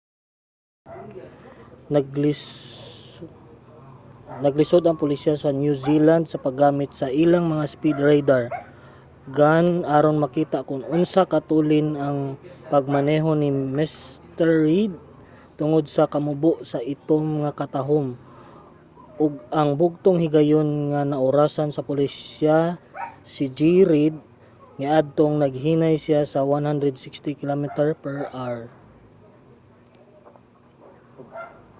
[4.43, 8.43] naglisod ang pulisya sa new zealand sa paggamit sa ilang mga speed radar
[9.37, 9.67] gun
[9.97, 12.19] aron makita kon unsa katulin ang
[12.73, 14.91] pagmaneho ni mr reid
[15.59, 18.05] tungod sa kamubo sa itom nga katahum
[19.23, 22.57] ug ang bugtong higayon nga naorasan sa pulisya
[23.33, 23.59] si g.
[23.91, 24.15] reid
[24.81, 28.55] katong naghinay siya sa 160km/h